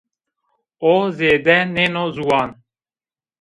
[0.91, 2.49] O zêde nêno ziwan